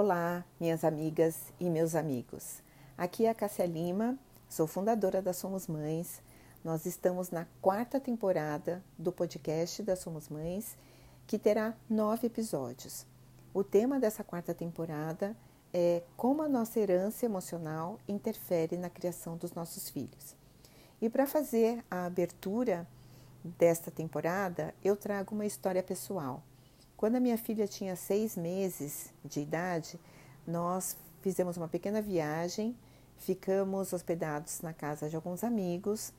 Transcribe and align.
Olá, 0.00 0.44
minhas 0.60 0.84
amigas 0.84 1.52
e 1.58 1.68
meus 1.68 1.96
amigos. 1.96 2.62
Aqui 2.96 3.26
é 3.26 3.30
a 3.30 3.34
Cássia 3.34 3.66
Lima, 3.66 4.16
sou 4.48 4.64
fundadora 4.64 5.20
da 5.20 5.32
Somos 5.32 5.66
Mães. 5.66 6.22
Nós 6.62 6.86
estamos 6.86 7.30
na 7.30 7.48
quarta 7.60 7.98
temporada 7.98 8.80
do 8.96 9.10
podcast 9.10 9.82
da 9.82 9.96
Somos 9.96 10.28
Mães, 10.28 10.78
que 11.26 11.36
terá 11.36 11.74
nove 11.90 12.28
episódios. 12.28 13.04
O 13.52 13.64
tema 13.64 13.98
dessa 13.98 14.22
quarta 14.22 14.54
temporada 14.54 15.36
é 15.74 16.04
como 16.16 16.42
a 16.42 16.48
nossa 16.48 16.78
herança 16.78 17.26
emocional 17.26 17.98
interfere 18.06 18.76
na 18.76 18.88
criação 18.88 19.36
dos 19.36 19.52
nossos 19.52 19.90
filhos. 19.90 20.36
E 21.02 21.10
para 21.10 21.26
fazer 21.26 21.84
a 21.90 22.04
abertura 22.04 22.86
desta 23.42 23.90
temporada, 23.90 24.72
eu 24.80 24.94
trago 24.94 25.34
uma 25.34 25.44
história 25.44 25.82
pessoal 25.82 26.40
quando 26.98 27.14
a 27.14 27.20
minha 27.20 27.38
filha 27.38 27.68
tinha 27.68 27.94
seis 27.94 28.36
meses 28.36 29.14
de 29.24 29.38
idade, 29.38 30.00
nós 30.44 30.96
fizemos 31.20 31.56
uma 31.56 31.68
pequena 31.68 32.02
viagem, 32.02 32.76
ficamos 33.16 33.92
hospedados 33.92 34.60
na 34.62 34.72
casa 34.72 35.08
de 35.08 35.14
alguns 35.14 35.44
amigos 35.44 36.12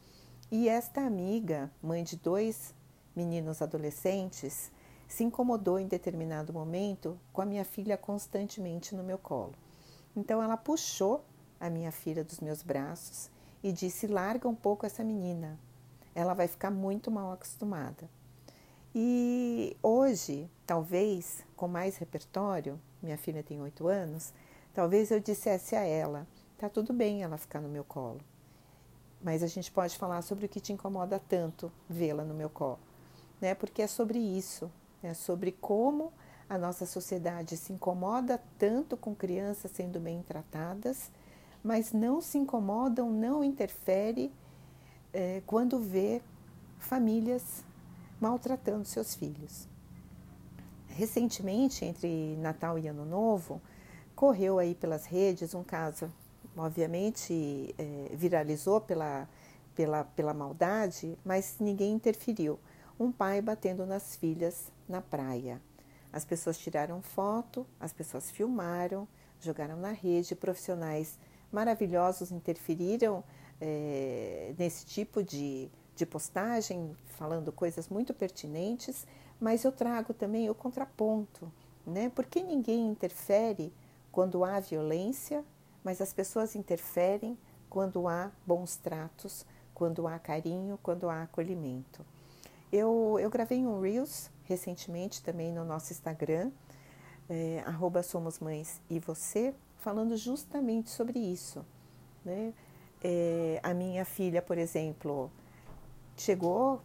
e 0.50 0.70
esta 0.70 1.02
amiga, 1.02 1.70
mãe 1.84 2.02
de 2.02 2.16
dois 2.16 2.74
meninos 3.14 3.62
adolescentes, 3.62 4.72
se 5.06 5.26
incomodou 5.26 5.80
em 5.80 5.86
determinado 5.86 6.54
momento 6.54 7.20
com 7.34 7.42
a 7.42 7.46
minha 7.46 7.66
filha 7.66 7.98
constantemente 7.98 8.96
no 8.96 9.04
meu 9.04 9.18
colo. 9.18 9.56
Então 10.16 10.42
ela 10.42 10.56
puxou 10.56 11.26
a 11.60 11.70
minha 11.70 11.92
filha 11.92 12.24
dos 12.24 12.40
meus 12.40 12.64
braços 12.64 13.30
e 13.62 13.74
disse: 13.74 14.08
Larga 14.08 14.48
um 14.48 14.56
pouco 14.56 14.86
essa 14.86 15.04
menina, 15.04 15.60
ela 16.16 16.34
vai 16.34 16.48
ficar 16.48 16.72
muito 16.72 17.12
mal 17.12 17.34
acostumada. 17.34 18.10
E 18.96 19.76
hoje, 19.84 20.50
talvez, 20.70 21.44
com 21.56 21.68
mais 21.68 21.98
repertório, 21.98 22.80
minha 23.02 23.18
filha 23.18 23.42
tem 23.42 23.60
oito 23.60 23.88
anos, 23.88 24.32
talvez 24.72 25.10
eu 25.10 25.20
dissesse 25.20 25.76
a 25.76 25.82
ela: 25.82 26.28
tá 26.60 26.70
tudo 26.70 26.94
bem 26.94 27.24
ela 27.24 27.40
ficar 27.40 27.60
no 27.60 27.68
meu 27.68 27.84
colo, 27.84 28.22
mas 29.20 29.42
a 29.42 29.48
gente 29.48 29.72
pode 29.72 29.98
falar 29.98 30.22
sobre 30.22 30.46
o 30.46 30.50
que 30.50 30.60
te 30.60 30.72
incomoda 30.72 31.20
tanto 31.28 31.72
vê-la 31.90 32.24
no 32.24 32.36
meu 32.36 32.52
colo, 32.52 32.78
né? 33.42 33.56
Porque 33.56 33.82
é 33.82 33.88
sobre 33.88 34.20
isso, 34.20 34.72
é 35.02 35.12
sobre 35.16 35.52
como 35.54 36.14
a 36.48 36.56
nossa 36.56 36.86
sociedade 36.86 37.58
se 37.58 37.74
incomoda 37.74 38.40
tanto 38.60 38.96
com 38.96 39.16
crianças 39.16 39.72
sendo 39.72 40.00
bem 40.00 40.22
tratadas, 40.22 41.12
mas 41.64 41.94
não 41.94 42.22
se 42.22 42.38
incomodam, 42.38 43.10
não 43.10 43.44
interfere 43.44 44.32
é, 45.12 45.42
quando 45.48 45.80
vê 45.80 46.22
famílias 46.78 47.66
maltratando 48.22 48.86
seus 48.86 49.16
filhos. 49.16 49.68
Recentemente, 51.00 51.86
entre 51.86 52.36
Natal 52.42 52.78
e 52.78 52.86
Ano 52.86 53.06
Novo, 53.06 53.62
correu 54.14 54.60
aí 54.60 54.76
pelas 54.76 55.06
redes 55.06 55.54
um 55.54 55.64
caso, 55.64 56.12
obviamente 56.58 57.74
é, 57.78 58.14
viralizou 58.18 58.82
pela, 58.82 59.26
pela, 59.74 60.04
pela 60.04 60.34
maldade, 60.34 61.18
mas 61.24 61.56
ninguém 61.58 61.94
interferiu. 61.94 62.60
Um 63.00 63.14
pai 63.14 63.42
batendo 63.42 63.86
nas 63.86 64.18
filhas 64.18 64.74
na 64.90 65.00
praia. 65.00 65.62
As 66.12 66.26
pessoas 66.26 66.58
tiraram 66.58 67.02
foto, 67.02 67.66
as 67.80 67.94
pessoas 67.94 68.30
filmaram, 68.30 69.08
jogaram 69.40 69.78
na 69.78 69.92
rede, 69.92 70.36
profissionais 70.36 71.18
maravilhosos 71.50 72.30
interferiram 72.30 73.24
é, 73.62 74.54
nesse 74.58 74.86
tipo 74.86 75.24
de, 75.24 75.70
de 75.96 76.06
postagem, 76.06 76.94
falando 77.18 77.54
coisas 77.54 77.88
muito 77.88 78.14
pertinentes, 78.14 79.08
mas 79.40 79.64
eu 79.64 79.72
trago 79.72 80.14
também 80.14 80.50
o 80.50 80.56
contraponto, 80.56 81.52
né? 81.86 82.12
Porque 82.14 82.44
ninguém 82.44 82.88
interfere 82.88 83.74
quando 84.12 84.44
há 84.44 84.60
violência, 84.60 85.44
mas 85.84 86.02
as 86.02 86.14
pessoas 86.14 86.56
interferem 86.56 87.38
quando 87.70 88.08
há 88.08 88.32
bons 88.46 88.76
tratos, 88.76 89.46
quando 89.74 90.08
há 90.08 90.20
carinho, 90.20 90.78
quando 90.82 91.10
há 91.10 91.24
acolhimento. 91.24 92.06
Eu, 92.72 93.18
eu 93.20 93.30
gravei 93.30 93.66
um 93.66 93.80
Reels 93.80 94.30
recentemente 94.44 95.24
também 95.24 95.52
no 95.52 95.64
nosso 95.64 95.94
Instagram, 95.94 96.52
é, 97.30 97.64
e 98.90 99.00
Você, 99.00 99.54
falando 99.78 100.18
justamente 100.18 100.90
sobre 100.90 101.20
isso. 101.20 101.64
Né? 102.26 102.54
É, 103.04 103.60
a 103.62 103.74
minha 103.74 104.04
filha, 104.04 104.42
por 104.42 104.58
exemplo, 104.58 105.32
Chegou, 106.20 106.82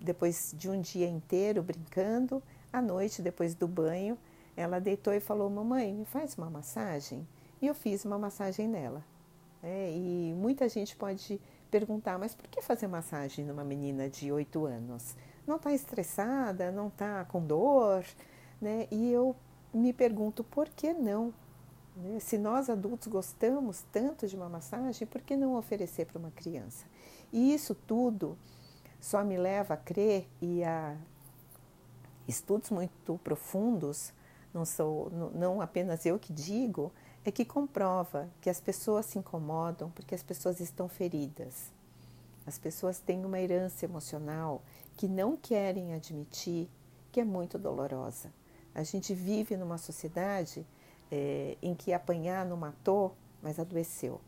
depois 0.00 0.54
de 0.56 0.70
um 0.70 0.80
dia 0.80 1.06
inteiro 1.06 1.62
brincando, 1.62 2.42
à 2.72 2.80
noite, 2.80 3.20
depois 3.20 3.54
do 3.54 3.68
banho, 3.68 4.16
ela 4.56 4.80
deitou 4.80 5.12
e 5.12 5.20
falou: 5.20 5.50
Mamãe, 5.50 5.92
me 5.92 6.06
faz 6.06 6.34
uma 6.38 6.48
massagem? 6.48 7.28
E 7.60 7.66
eu 7.66 7.74
fiz 7.74 8.06
uma 8.06 8.18
massagem 8.18 8.66
nela. 8.66 9.04
É, 9.62 9.92
e 9.92 10.32
muita 10.34 10.66
gente 10.66 10.96
pode 10.96 11.38
perguntar: 11.70 12.18
mas 12.18 12.34
por 12.34 12.48
que 12.48 12.62
fazer 12.62 12.86
massagem 12.86 13.44
numa 13.44 13.62
menina 13.62 14.08
de 14.08 14.32
8 14.32 14.64
anos? 14.64 15.14
Não 15.46 15.56
está 15.56 15.74
estressada? 15.74 16.72
Não 16.72 16.88
está 16.88 17.26
com 17.26 17.44
dor? 17.44 18.02
Né? 18.58 18.88
E 18.90 19.12
eu 19.12 19.36
me 19.74 19.92
pergunto: 19.92 20.42
por 20.42 20.70
que 20.70 20.94
não? 20.94 21.34
Né? 21.94 22.18
Se 22.18 22.38
nós 22.38 22.70
adultos 22.70 23.08
gostamos 23.08 23.84
tanto 23.92 24.26
de 24.26 24.36
uma 24.36 24.48
massagem, 24.48 25.06
por 25.06 25.20
que 25.20 25.36
não 25.36 25.54
oferecer 25.54 26.06
para 26.06 26.18
uma 26.18 26.30
criança? 26.30 26.86
E 27.30 27.52
isso 27.52 27.74
tudo 27.74 28.38
só 29.00 29.24
me 29.24 29.36
leva 29.36 29.74
a 29.74 29.76
crer 29.76 30.28
e 30.40 30.62
a 30.62 30.96
estudos 32.28 32.70
muito 32.70 33.18
profundos, 33.24 34.12
não 34.52 34.64
sou 34.64 35.10
não 35.34 35.60
apenas 35.60 36.06
eu 36.06 36.18
que 36.18 36.32
digo, 36.32 36.92
é 37.24 37.30
que 37.30 37.44
comprova 37.44 38.28
que 38.40 38.48
as 38.48 38.60
pessoas 38.60 39.06
se 39.06 39.18
incomodam 39.18 39.90
porque 39.90 40.14
as 40.14 40.22
pessoas 40.22 40.60
estão 40.60 40.88
feridas. 40.88 41.70
As 42.46 42.58
pessoas 42.58 42.98
têm 42.98 43.24
uma 43.24 43.38
herança 43.38 43.84
emocional 43.84 44.62
que 44.96 45.06
não 45.06 45.36
querem 45.36 45.94
admitir, 45.94 46.68
que 47.12 47.20
é 47.20 47.24
muito 47.24 47.58
dolorosa. 47.58 48.32
A 48.74 48.82
gente 48.82 49.14
vive 49.14 49.56
numa 49.56 49.78
sociedade 49.78 50.66
é, 51.10 51.56
em 51.60 51.74
que 51.74 51.92
apanhar 51.92 52.46
não 52.46 52.56
matou, 52.56 53.14
mas 53.42 53.58
adoeceu. 53.58 54.20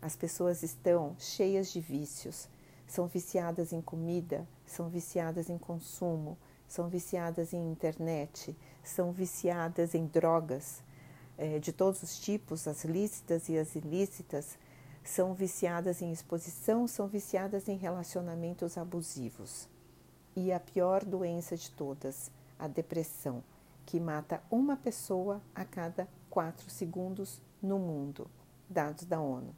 As 0.00 0.16
pessoas 0.16 0.62
estão 0.62 1.14
cheias 1.18 1.70
de 1.70 1.80
vícios, 1.80 2.48
são 2.86 3.06
viciadas 3.06 3.72
em 3.72 3.80
comida, 3.80 4.46
são 4.64 4.88
viciadas 4.88 5.50
em 5.50 5.58
consumo, 5.58 6.38
são 6.68 6.88
viciadas 6.88 7.52
em 7.52 7.70
internet, 7.70 8.56
são 8.82 9.12
viciadas 9.12 9.94
em 9.94 10.06
drogas 10.06 10.82
é, 11.38 11.58
de 11.58 11.72
todos 11.72 12.02
os 12.02 12.18
tipos, 12.18 12.66
as 12.66 12.84
lícitas 12.84 13.48
e 13.48 13.58
as 13.58 13.74
ilícitas, 13.74 14.58
são 15.04 15.34
viciadas 15.34 16.02
em 16.02 16.10
exposição, 16.10 16.86
são 16.86 17.06
viciadas 17.06 17.68
em 17.68 17.76
relacionamentos 17.76 18.76
abusivos. 18.76 19.68
E 20.34 20.52
a 20.52 20.58
pior 20.58 21.04
doença 21.04 21.56
de 21.56 21.70
todas, 21.70 22.30
a 22.58 22.66
depressão, 22.66 23.42
que 23.84 24.00
mata 24.00 24.42
uma 24.50 24.76
pessoa 24.76 25.40
a 25.54 25.64
cada 25.64 26.08
quatro 26.28 26.68
segundos 26.68 27.40
no 27.62 27.78
mundo, 27.78 28.28
dados 28.68 29.04
da 29.04 29.20
ONU. 29.20 29.54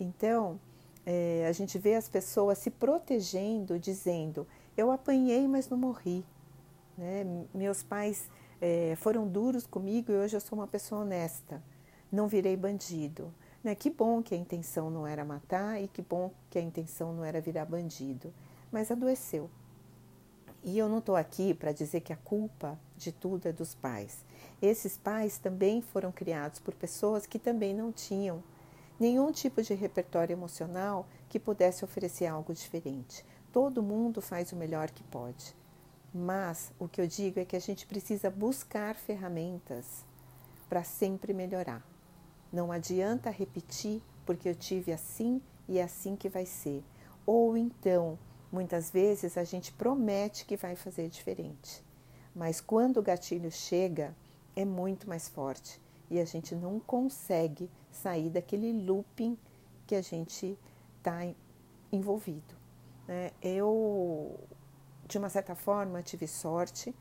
Então, 0.00 0.58
é, 1.04 1.46
a 1.48 1.52
gente 1.52 1.78
vê 1.78 1.94
as 1.94 2.08
pessoas 2.08 2.58
se 2.58 2.70
protegendo, 2.70 3.78
dizendo: 3.78 4.46
Eu 4.76 4.90
apanhei, 4.90 5.46
mas 5.48 5.68
não 5.68 5.76
morri. 5.76 6.24
Né? 6.96 7.24
Meus 7.52 7.82
pais 7.82 8.30
é, 8.60 8.94
foram 8.96 9.26
duros 9.26 9.66
comigo 9.66 10.12
e 10.12 10.16
hoje 10.16 10.36
eu 10.36 10.40
sou 10.40 10.58
uma 10.58 10.66
pessoa 10.66 11.02
honesta. 11.02 11.62
Não 12.10 12.28
virei 12.28 12.56
bandido. 12.56 13.32
Né? 13.64 13.74
Que 13.74 13.90
bom 13.90 14.22
que 14.22 14.34
a 14.34 14.38
intenção 14.38 14.90
não 14.90 15.06
era 15.06 15.24
matar 15.24 15.82
e 15.82 15.88
que 15.88 16.02
bom 16.02 16.30
que 16.50 16.58
a 16.58 16.62
intenção 16.62 17.12
não 17.12 17.24
era 17.24 17.40
virar 17.40 17.64
bandido. 17.64 18.32
Mas 18.70 18.90
adoeceu. 18.90 19.50
E 20.64 20.78
eu 20.78 20.88
não 20.88 20.98
estou 20.98 21.16
aqui 21.16 21.52
para 21.52 21.72
dizer 21.72 22.00
que 22.02 22.12
a 22.12 22.16
culpa 22.16 22.78
de 22.96 23.10
tudo 23.10 23.48
é 23.48 23.52
dos 23.52 23.74
pais. 23.74 24.24
Esses 24.60 24.96
pais 24.96 25.36
também 25.36 25.82
foram 25.82 26.12
criados 26.12 26.60
por 26.60 26.72
pessoas 26.74 27.26
que 27.26 27.38
também 27.38 27.74
não 27.74 27.90
tinham 27.90 28.44
nenhum 28.98 29.32
tipo 29.32 29.62
de 29.62 29.74
repertório 29.74 30.32
emocional 30.32 31.06
que 31.28 31.38
pudesse 31.38 31.84
oferecer 31.84 32.26
algo 32.26 32.52
diferente. 32.52 33.24
Todo 33.52 33.82
mundo 33.82 34.20
faz 34.20 34.52
o 34.52 34.56
melhor 34.56 34.90
que 34.90 35.02
pode. 35.04 35.54
Mas 36.14 36.72
o 36.78 36.86
que 36.86 37.00
eu 37.00 37.06
digo 37.06 37.40
é 37.40 37.44
que 37.44 37.56
a 37.56 37.60
gente 37.60 37.86
precisa 37.86 38.30
buscar 38.30 38.94
ferramentas 38.94 40.04
para 40.68 40.82
sempre 40.82 41.32
melhorar. 41.32 41.82
Não 42.52 42.70
adianta 42.70 43.30
repetir 43.30 44.02
porque 44.26 44.48
eu 44.48 44.54
tive 44.54 44.92
assim 44.92 45.40
e 45.68 45.78
é 45.78 45.82
assim 45.82 46.16
que 46.16 46.28
vai 46.28 46.44
ser. 46.44 46.84
Ou 47.24 47.56
então, 47.56 48.18
muitas 48.50 48.90
vezes 48.90 49.38
a 49.38 49.44
gente 49.44 49.72
promete 49.72 50.44
que 50.44 50.56
vai 50.56 50.76
fazer 50.76 51.08
diferente. 51.08 51.82
Mas 52.34 52.60
quando 52.60 52.98
o 52.98 53.02
gatilho 53.02 53.50
chega, 53.50 54.14
é 54.54 54.64
muito 54.64 55.08
mais 55.08 55.28
forte 55.28 55.80
e 56.10 56.20
a 56.20 56.24
gente 56.24 56.54
não 56.54 56.78
consegue 56.78 57.70
sair 57.92 58.30
daquele 58.30 58.72
looping 58.72 59.38
que 59.86 59.94
a 59.94 60.02
gente 60.02 60.58
está 60.98 61.20
envolvido. 61.92 62.54
Né? 63.06 63.30
Eu, 63.40 64.40
de 65.06 65.18
uma 65.18 65.28
certa 65.28 65.54
forma, 65.54 66.02
tive 66.02 66.26
sorte 66.26 66.94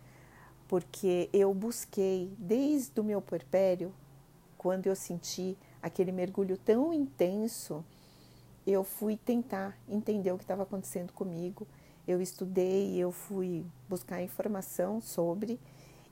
porque 0.68 1.30
eu 1.34 1.54
busquei 1.54 2.32
desde 2.38 3.00
o 3.00 3.04
meu 3.04 3.22
puerpério 3.22 3.94
quando 4.58 4.88
eu 4.88 4.96
senti 4.96 5.58
aquele 5.82 6.12
mergulho 6.12 6.56
tão 6.56 6.94
intenso, 6.94 7.84
eu 8.66 8.84
fui 8.84 9.18
tentar 9.18 9.76
entender 9.90 10.32
o 10.32 10.38
que 10.38 10.44
estava 10.44 10.64
acontecendo 10.64 11.12
comigo. 11.14 11.68
Eu 12.08 12.22
estudei, 12.22 12.96
eu 12.96 13.12
fui 13.12 13.66
buscar 13.90 14.22
informação 14.22 15.02
sobre, 15.02 15.60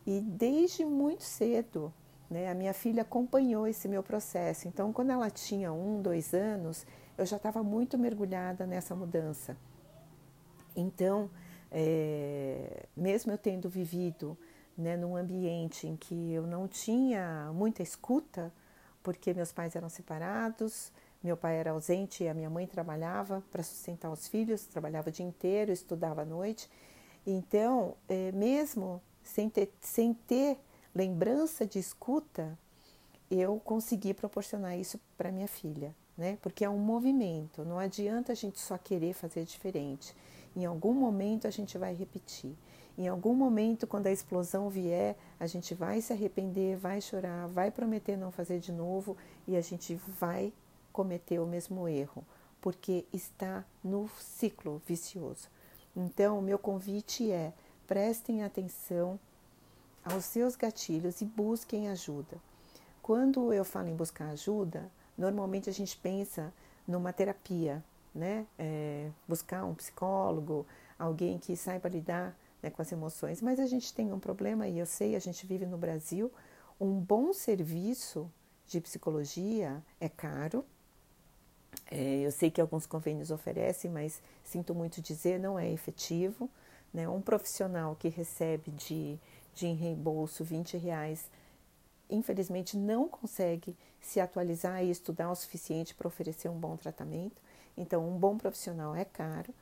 e 0.05 0.19
desde 0.19 0.83
muito 0.83 1.23
cedo, 1.23 1.93
né, 2.29 2.49
a 2.49 2.53
minha 2.53 2.73
filha 2.73 3.01
acompanhou 3.01 3.67
esse 3.67 3.87
meu 3.87 4.03
processo. 4.03 4.67
Então, 4.67 4.93
quando 4.93 5.11
ela 5.11 5.29
tinha 5.29 5.73
um, 5.73 6.01
dois 6.01 6.33
anos, 6.33 6.85
eu 7.17 7.25
já 7.25 7.37
estava 7.37 7.63
muito 7.63 7.97
mergulhada 7.97 8.67
nessa 8.67 8.95
mudança. 8.95 9.57
Então, 10.75 11.29
é, 11.71 12.85
mesmo 12.95 13.31
eu 13.31 13.37
tendo 13.37 13.69
vivido 13.69 14.37
né, 14.77 14.95
num 14.95 15.15
ambiente 15.15 15.87
em 15.87 15.95
que 15.95 16.31
eu 16.31 16.47
não 16.47 16.67
tinha 16.67 17.51
muita 17.53 17.83
escuta, 17.83 18.53
porque 19.03 19.33
meus 19.33 19.51
pais 19.51 19.75
eram 19.75 19.89
separados, 19.89 20.91
meu 21.21 21.35
pai 21.35 21.57
era 21.57 21.71
ausente 21.71 22.23
e 22.23 22.29
a 22.29 22.33
minha 22.33 22.49
mãe 22.49 22.65
trabalhava 22.65 23.43
para 23.51 23.61
sustentar 23.61 24.09
os 24.11 24.27
filhos, 24.27 24.65
trabalhava 24.65 25.09
o 25.09 25.11
dia 25.11 25.25
inteiro, 25.25 25.71
estudava 25.71 26.21
à 26.21 26.25
noite. 26.25 26.69
Então, 27.27 27.95
é, 28.07 28.31
mesmo 28.31 29.01
sem 29.21 29.49
ter, 29.49 29.73
sem 29.81 30.13
ter 30.13 30.57
lembrança 30.93 31.65
de 31.65 31.79
escuta, 31.79 32.57
eu 33.29 33.59
consegui 33.63 34.13
proporcionar 34.13 34.77
isso 34.77 34.99
para 35.17 35.31
minha 35.31 35.47
filha, 35.47 35.95
né? 36.17 36.37
Porque 36.41 36.65
é 36.65 36.69
um 36.69 36.79
movimento, 36.79 37.63
não 37.63 37.77
adianta 37.77 38.31
a 38.31 38.35
gente 38.35 38.59
só 38.59 38.77
querer 38.77 39.13
fazer 39.13 39.45
diferente. 39.45 40.15
Em 40.55 40.65
algum 40.65 40.93
momento 40.93 41.47
a 41.47 41.51
gente 41.51 41.77
vai 41.77 41.93
repetir. 41.93 42.55
Em 42.97 43.07
algum 43.07 43.33
momento, 43.33 43.87
quando 43.87 44.07
a 44.07 44.11
explosão 44.11 44.69
vier, 44.69 45.15
a 45.39 45.47
gente 45.47 45.73
vai 45.73 46.01
se 46.01 46.11
arrepender, 46.11 46.75
vai 46.75 46.99
chorar, 46.99 47.47
vai 47.47 47.71
prometer 47.71 48.17
não 48.17 48.29
fazer 48.29 48.59
de 48.59 48.73
novo 48.73 49.15
e 49.47 49.55
a 49.55 49.61
gente 49.61 49.95
vai 50.19 50.51
cometer 50.91 51.39
o 51.39 51.47
mesmo 51.47 51.87
erro, 51.87 52.25
porque 52.59 53.05
está 53.13 53.63
no 53.81 54.09
ciclo 54.19 54.81
vicioso. 54.85 55.47
Então, 55.95 56.41
meu 56.41 56.59
convite 56.59 57.31
é: 57.31 57.53
prestem 57.87 58.43
atenção 58.43 59.17
aos 60.11 60.25
seus 60.25 60.55
gatilhos 60.55 61.21
e 61.21 61.25
busquem 61.25 61.89
ajuda. 61.89 62.37
Quando 63.01 63.53
eu 63.53 63.63
falo 63.63 63.87
em 63.87 63.95
buscar 63.95 64.29
ajuda, 64.29 64.91
normalmente 65.17 65.69
a 65.69 65.73
gente 65.73 65.97
pensa 65.97 66.53
numa 66.87 67.13
terapia, 67.13 67.83
né? 68.13 68.45
É, 68.57 69.09
buscar 69.27 69.63
um 69.65 69.73
psicólogo, 69.73 70.65
alguém 70.97 71.37
que 71.37 71.55
saiba 71.55 71.87
lidar 71.89 72.35
né, 72.61 72.69
com 72.69 72.81
as 72.81 72.91
emoções. 72.91 73.41
Mas 73.41 73.59
a 73.59 73.65
gente 73.65 73.93
tem 73.93 74.11
um 74.11 74.19
problema, 74.19 74.67
e 74.67 74.79
eu 74.79 74.85
sei, 74.85 75.15
a 75.15 75.19
gente 75.19 75.45
vive 75.45 75.65
no 75.65 75.77
Brasil, 75.77 76.31
um 76.79 76.99
bom 76.99 77.33
serviço 77.33 78.31
de 78.67 78.79
psicologia 78.79 79.83
é 79.99 80.07
caro. 80.07 80.65
É, 81.91 82.21
eu 82.21 82.31
sei 82.31 82.49
que 82.51 82.61
alguns 82.61 82.85
convênios 82.85 83.31
oferecem, 83.31 83.89
mas 83.89 84.21
sinto 84.43 84.73
muito 84.73 85.01
dizer, 85.01 85.39
não 85.39 85.57
é 85.57 85.71
efetivo. 85.71 86.49
Né? 86.93 87.07
Um 87.07 87.21
profissional 87.21 87.95
que 87.95 88.09
recebe 88.09 88.71
de, 88.71 89.19
de 89.53 89.71
reembolso 89.73 90.43
20 90.43 90.77
reais, 90.77 91.29
infelizmente 92.09 92.75
não 92.77 93.07
consegue 93.07 93.75
se 94.01 94.19
atualizar 94.19 94.83
e 94.83 94.89
estudar 94.89 95.31
o 95.31 95.35
suficiente 95.35 95.93
para 95.93 96.07
oferecer 96.07 96.49
um 96.49 96.57
bom 96.57 96.75
tratamento. 96.75 97.41
Então, 97.77 98.07
um 98.07 98.17
bom 98.17 98.37
profissional 98.37 98.95
é 98.95 99.05
caro. 99.05 99.53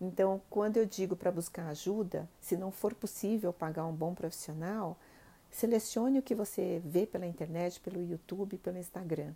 Então, 0.00 0.42
quando 0.50 0.78
eu 0.78 0.84
digo 0.84 1.14
para 1.14 1.30
buscar 1.30 1.68
ajuda, 1.68 2.28
se 2.40 2.56
não 2.56 2.72
for 2.72 2.92
possível 2.92 3.52
pagar 3.52 3.86
um 3.86 3.94
bom 3.94 4.14
profissional, 4.14 4.98
selecione 5.50 6.18
o 6.18 6.22
que 6.22 6.34
você 6.34 6.82
vê 6.84 7.06
pela 7.06 7.26
internet, 7.26 7.78
pelo 7.78 8.02
YouTube, 8.02 8.58
pelo 8.58 8.78
Instagram. 8.78 9.32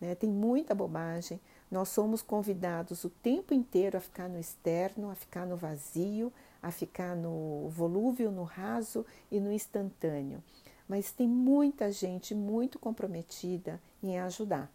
Né? 0.00 0.14
Tem 0.14 0.30
muita 0.30 0.74
bobagem. 0.74 1.40
Nós 1.70 1.88
somos 1.88 2.22
convidados 2.22 3.04
o 3.04 3.10
tempo 3.10 3.52
inteiro 3.52 3.98
a 3.98 4.00
ficar 4.00 4.28
no 4.28 4.38
externo, 4.38 5.10
a 5.10 5.14
ficar 5.14 5.46
no 5.46 5.56
vazio, 5.56 6.32
a 6.62 6.70
ficar 6.70 7.16
no 7.16 7.68
volúvel, 7.68 8.30
no 8.30 8.42
raso 8.42 9.04
e 9.30 9.40
no 9.40 9.52
instantâneo. 9.52 10.42
Mas 10.88 11.12
tem 11.12 11.28
muita 11.28 11.92
gente 11.92 12.34
muito 12.34 12.78
comprometida 12.78 13.80
em 14.02 14.18
ajudar. 14.18 14.70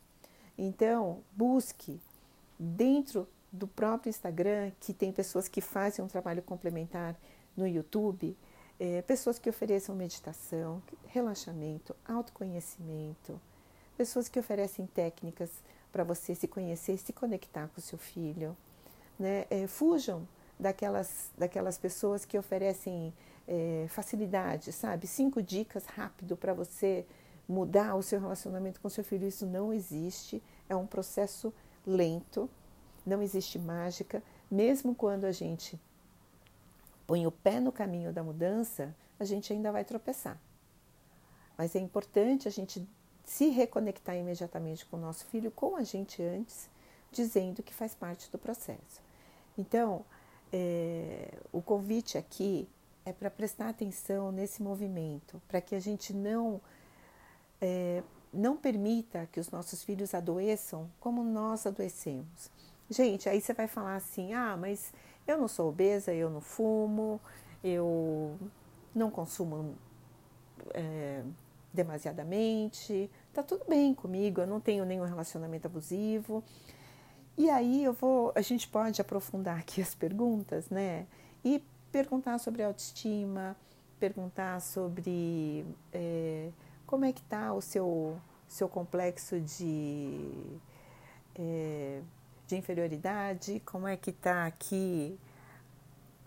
Então, 0.57 1.21
busque 1.35 1.99
dentro 2.57 3.27
do 3.51 3.67
próprio 3.67 4.09
Instagram, 4.09 4.71
que 4.79 4.93
tem 4.93 5.11
pessoas 5.11 5.47
que 5.47 5.61
fazem 5.61 6.03
um 6.03 6.07
trabalho 6.07 6.41
complementar 6.41 7.15
no 7.55 7.67
YouTube, 7.67 8.35
é, 8.79 9.01
pessoas 9.01 9.37
que 9.37 9.49
ofereçam 9.49 9.95
meditação, 9.95 10.81
relaxamento, 11.07 11.95
autoconhecimento, 12.05 13.39
pessoas 13.95 14.27
que 14.27 14.39
oferecem 14.39 14.87
técnicas 14.87 15.51
para 15.91 16.03
você 16.03 16.33
se 16.33 16.47
conhecer, 16.47 16.97
se 16.97 17.13
conectar 17.13 17.67
com 17.67 17.79
o 17.79 17.83
seu 17.83 17.99
filho. 17.99 18.57
Né? 19.19 19.45
É, 19.49 19.67
fujam 19.67 20.27
daquelas, 20.59 21.31
daquelas 21.37 21.77
pessoas 21.77 22.25
que 22.25 22.37
oferecem 22.37 23.13
é, 23.47 23.85
facilidade, 23.89 24.71
sabe? 24.71 25.07
Cinco 25.07 25.41
dicas 25.41 25.85
rápido 25.85 26.37
para 26.37 26.53
você 26.53 27.05
mudar 27.47 27.95
o 27.95 28.03
seu 28.03 28.19
relacionamento 28.19 28.79
com 28.79 28.89
seu 28.89 29.03
filho. 29.03 29.27
Isso 29.27 29.45
não 29.45 29.73
existe, 29.73 30.41
é 30.69 30.75
um 30.75 30.87
processo 30.87 31.53
lento, 31.85 32.49
não 33.05 33.21
existe 33.21 33.59
mágica. 33.59 34.23
Mesmo 34.49 34.95
quando 34.95 35.25
a 35.25 35.31
gente 35.31 35.79
põe 37.05 37.27
o 37.27 37.31
pé 37.31 37.59
no 37.59 37.71
caminho 37.71 38.13
da 38.13 38.23
mudança, 38.23 38.95
a 39.19 39.25
gente 39.25 39.51
ainda 39.51 39.71
vai 39.71 39.83
tropeçar. 39.83 40.39
Mas 41.57 41.75
é 41.75 41.79
importante 41.79 42.47
a 42.47 42.51
gente 42.51 42.87
se 43.23 43.49
reconectar 43.49 44.15
imediatamente 44.15 44.85
com 44.85 44.97
o 44.97 44.99
nosso 44.99 45.25
filho, 45.25 45.51
com 45.51 45.75
a 45.75 45.83
gente 45.83 46.21
antes, 46.21 46.69
dizendo 47.11 47.63
que 47.63 47.73
faz 47.73 47.93
parte 47.93 48.29
do 48.31 48.37
processo. 48.37 49.01
Então, 49.57 50.03
é, 50.53 51.33
o 51.51 51.63
convite 51.63 52.15
aqui 52.15 52.69
é 53.03 53.11
para 53.11 53.29
prestar 53.31 53.69
atenção 53.69 54.31
nesse 54.31 54.61
movimento, 54.61 55.41
para 55.47 55.59
que 55.59 55.73
a 55.73 55.79
gente 55.79 56.13
não 56.13 56.61
é, 57.59 58.03
não 58.31 58.55
permita 58.55 59.27
que 59.31 59.39
os 59.39 59.49
nossos 59.49 59.83
filhos 59.83 60.13
adoeçam 60.13 60.89
como 60.99 61.23
nós 61.23 61.65
adoecemos. 61.65 62.51
Gente, 62.89 63.27
aí 63.27 63.41
você 63.41 63.51
vai 63.53 63.67
falar 63.67 63.95
assim: 63.95 64.33
ah, 64.33 64.55
mas 64.55 64.93
eu 65.27 65.39
não 65.39 65.47
sou 65.47 65.69
obesa, 65.69 66.13
eu 66.13 66.29
não 66.29 66.39
fumo, 66.39 67.19
eu 67.63 68.37
não 68.93 69.09
consumo 69.09 69.75
é, 70.73 71.23
demasiadamente, 71.73 73.09
tá 73.33 73.41
tudo 73.41 73.65
bem 73.67 73.95
comigo, 73.95 74.41
eu 74.41 74.47
não 74.47 74.59
tenho 74.59 74.85
nenhum 74.85 75.05
relacionamento 75.05 75.65
abusivo. 75.65 76.43
E 77.37 77.49
aí 77.49 77.83
eu 77.83 77.93
vou, 77.93 78.31
a 78.35 78.41
gente 78.41 78.67
pode 78.67 79.01
aprofundar 79.01 79.59
aqui 79.59 79.81
as 79.81 79.95
perguntas, 79.95 80.69
né? 80.69 81.07
E 81.43 81.63
perguntar 81.91 82.37
sobre 82.37 82.61
autoestima, 82.61 83.55
perguntar 83.99 84.61
sobre 84.61 85.65
é, 85.91 86.49
como 86.85 87.05
é 87.05 87.11
que 87.11 87.21
está 87.21 87.51
o 87.53 87.61
seu, 87.61 88.19
seu 88.47 88.69
complexo 88.69 89.39
de, 89.39 90.31
é, 91.35 92.01
de 92.47 92.55
inferioridade? 92.55 93.61
Como 93.65 93.87
é 93.87 93.97
que 93.97 94.11
está 94.11 94.45
aqui 94.45 95.17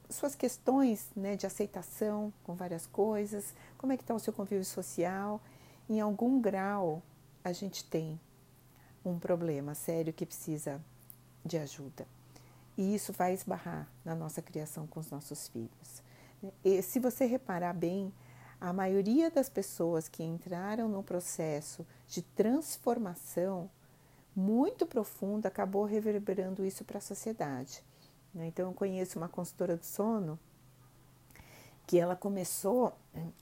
suas 0.08 0.34
questões 0.34 1.08
né, 1.14 1.36
de 1.36 1.46
aceitação 1.46 2.32
com 2.42 2.54
várias 2.54 2.86
coisas? 2.86 3.54
Como 3.78 3.92
é 3.92 3.96
que 3.96 4.02
está 4.02 4.14
o 4.14 4.18
seu 4.18 4.32
convívio 4.32 4.64
social? 4.64 5.40
Em 5.88 6.00
algum 6.00 6.40
grau 6.40 7.00
a 7.44 7.52
gente 7.52 7.84
tem 7.84 8.18
um 9.04 9.18
problema 9.20 9.75
sério 9.75 10.12
que 10.12 10.26
precisa 10.26 10.80
de 11.46 11.56
ajuda. 11.56 12.06
E 12.76 12.94
isso 12.94 13.12
vai 13.12 13.32
esbarrar 13.32 13.88
na 14.04 14.14
nossa 14.14 14.42
criação 14.42 14.86
com 14.86 15.00
os 15.00 15.10
nossos 15.10 15.48
filhos. 15.48 16.02
E 16.64 16.82
se 16.82 16.98
você 16.98 17.24
reparar 17.24 17.72
bem, 17.72 18.12
a 18.60 18.72
maioria 18.72 19.30
das 19.30 19.48
pessoas 19.48 20.08
que 20.08 20.22
entraram 20.22 20.88
no 20.88 21.02
processo 21.02 21.86
de 22.06 22.22
transformação 22.22 23.70
muito 24.34 24.86
profunda 24.86 25.48
acabou 25.48 25.84
reverberando 25.84 26.64
isso 26.64 26.84
para 26.84 26.98
a 26.98 27.00
sociedade. 27.00 27.82
Né? 28.34 28.46
Então, 28.48 28.68
eu 28.68 28.74
conheço 28.74 29.18
uma 29.18 29.28
consultora 29.28 29.76
do 29.76 29.84
sono 29.84 30.38
que 31.86 31.98
ela 31.98 32.16
começou 32.16 32.92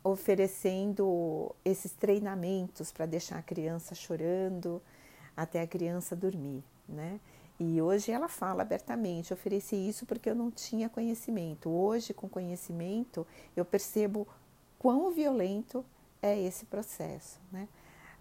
oferecendo 0.02 1.54
esses 1.64 1.92
treinamentos 1.92 2.92
para 2.92 3.06
deixar 3.06 3.38
a 3.38 3.42
criança 3.42 3.94
chorando 3.94 4.82
até 5.36 5.62
a 5.62 5.66
criança 5.66 6.14
dormir, 6.14 6.62
né? 6.86 7.18
E 7.58 7.80
hoje 7.80 8.10
ela 8.10 8.28
fala 8.28 8.62
abertamente: 8.62 9.32
ofereci 9.32 9.76
isso 9.76 10.06
porque 10.06 10.28
eu 10.28 10.34
não 10.34 10.50
tinha 10.50 10.88
conhecimento. 10.88 11.70
Hoje, 11.70 12.12
com 12.12 12.28
conhecimento, 12.28 13.26
eu 13.56 13.64
percebo 13.64 14.26
quão 14.78 15.12
violento 15.12 15.84
é 16.20 16.38
esse 16.38 16.64
processo. 16.66 17.40
Né? 17.52 17.68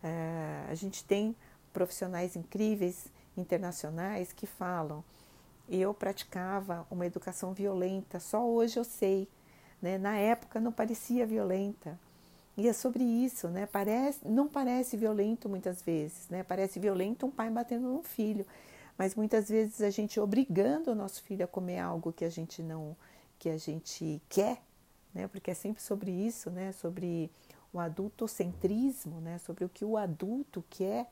É, 0.04 0.66
a 0.70 0.76
gente 0.76 1.04
tem 1.04 1.36
profissionais 1.72 2.36
incríveis 2.36 3.08
internacionais 3.36 4.32
que 4.32 4.46
falam: 4.46 5.04
eu 5.68 5.94
praticava 5.94 6.86
uma 6.92 7.06
educação 7.06 7.54
violenta, 7.54 8.20
só 8.20 8.46
hoje 8.46 8.78
eu 8.78 8.84
sei. 8.84 9.28
Né? 9.82 9.98
Na 9.98 10.18
época 10.18 10.60
não 10.60 10.72
parecia 10.72 11.26
violenta. 11.26 12.00
E 12.56 12.68
é 12.68 12.74
sobre 12.74 13.04
isso, 13.04 13.48
né? 13.48 13.66
Parece, 13.66 14.20
não 14.28 14.48
parece 14.48 14.96
violento 14.96 15.50
muitas 15.50 15.82
vezes, 15.82 16.30
né? 16.30 16.44
Parece 16.44 16.80
violento 16.80 17.26
um 17.26 17.32
pai 17.32 17.50
batendo 17.50 17.88
no 17.88 18.04
filho, 18.04 18.46
mas 18.98 19.16
muitas 19.16 19.50
vezes 19.50 19.82
a 19.82 19.90
gente 19.90 20.20
obrigando 20.20 20.92
o 20.92 20.96
nosso 20.96 21.24
filho 21.24 21.46
a 21.46 21.48
comer 21.48 21.80
algo 21.80 22.14
que 22.14 22.26
a 22.26 22.30
gente 22.30 22.62
não, 22.62 22.96
que 23.40 23.50
a 23.50 23.58
gente 23.58 24.22
quer, 24.30 24.62
né? 25.14 25.28
Porque 25.28 25.52
é 25.52 25.54
sempre 25.54 25.82
sobre 25.82 26.12
isso, 26.12 26.50
né? 26.50 26.72
Sobre 26.72 27.32
o 27.72 27.80
adultocentrismo, 27.80 29.20
né? 29.22 29.38
Sobre 29.40 29.66
o 29.66 29.70
que 29.70 29.84
o 29.84 29.98
adulto 29.98 30.64
quer. 30.70 31.10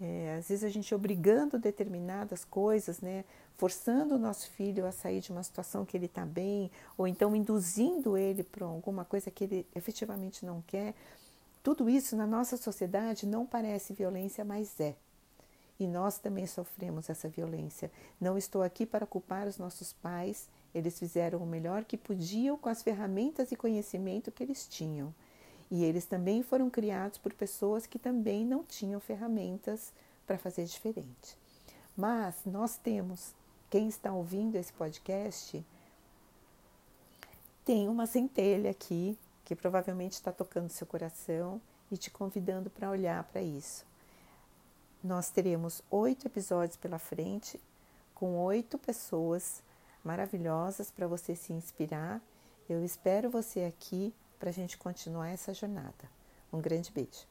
É, 0.00 0.36
às 0.38 0.48
vezes 0.48 0.64
a 0.64 0.70
gente 0.70 0.94
obrigando 0.94 1.58
determinadas 1.58 2.44
coisas, 2.44 3.00
né? 3.00 3.24
forçando 3.60 4.14
o 4.14 4.18
nosso 4.18 4.48
filho 4.52 4.86
a 4.86 4.90
sair 4.90 5.20
de 5.20 5.30
uma 5.30 5.42
situação 5.42 5.84
que 5.84 5.94
ele 5.94 6.06
está 6.06 6.24
bem, 6.24 6.70
ou 6.96 7.06
então 7.06 7.36
induzindo 7.36 8.16
ele 8.16 8.42
para 8.42 8.64
alguma 8.64 9.04
coisa 9.04 9.30
que 9.30 9.44
ele 9.44 9.66
efetivamente 9.74 10.46
não 10.46 10.62
quer. 10.62 10.94
Tudo 11.62 11.90
isso 11.90 12.16
na 12.16 12.26
nossa 12.26 12.56
sociedade 12.56 13.26
não 13.26 13.44
parece 13.44 13.92
violência, 13.92 14.46
mas 14.46 14.80
é. 14.80 14.96
E 15.80 15.86
nós 15.86 16.18
também 16.18 16.46
sofremos 16.46 17.08
essa 17.08 17.26
violência. 17.26 17.90
Não 18.20 18.36
estou 18.36 18.62
aqui 18.62 18.84
para 18.84 19.06
culpar 19.06 19.48
os 19.48 19.56
nossos 19.56 19.94
pais, 19.94 20.46
eles 20.74 20.98
fizeram 20.98 21.38
o 21.38 21.46
melhor 21.46 21.84
que 21.84 21.96
podiam 21.96 22.58
com 22.58 22.68
as 22.68 22.82
ferramentas 22.82 23.50
e 23.50 23.56
conhecimento 23.56 24.30
que 24.30 24.42
eles 24.42 24.68
tinham. 24.68 25.12
E 25.70 25.82
eles 25.82 26.04
também 26.04 26.42
foram 26.42 26.68
criados 26.68 27.16
por 27.16 27.32
pessoas 27.32 27.86
que 27.86 27.98
também 27.98 28.44
não 28.44 28.62
tinham 28.62 29.00
ferramentas 29.00 29.90
para 30.26 30.36
fazer 30.36 30.66
diferente. 30.66 31.34
Mas 31.96 32.36
nós 32.44 32.76
temos 32.76 33.34
quem 33.70 33.88
está 33.88 34.12
ouvindo 34.12 34.56
esse 34.56 34.72
podcast 34.74 35.64
tem 37.64 37.88
uma 37.88 38.06
centelha 38.06 38.70
aqui 38.70 39.16
que 39.44 39.56
provavelmente 39.56 40.12
está 40.12 40.30
tocando 40.30 40.68
seu 40.68 40.86
coração 40.86 41.60
e 41.90 41.96
te 41.96 42.10
convidando 42.10 42.68
para 42.68 42.90
olhar 42.90 43.22
para 43.24 43.40
isso. 43.40 43.89
Nós 45.02 45.30
teremos 45.30 45.82
oito 45.90 46.26
episódios 46.26 46.76
pela 46.76 46.98
frente, 46.98 47.58
com 48.14 48.36
oito 48.40 48.76
pessoas 48.76 49.62
maravilhosas 50.04 50.90
para 50.90 51.06
você 51.06 51.34
se 51.34 51.54
inspirar. 51.54 52.20
Eu 52.68 52.84
espero 52.84 53.30
você 53.30 53.64
aqui 53.64 54.14
para 54.38 54.50
a 54.50 54.52
gente 54.52 54.76
continuar 54.76 55.28
essa 55.28 55.54
jornada. 55.54 56.10
Um 56.52 56.60
grande 56.60 56.92
beijo. 56.92 57.29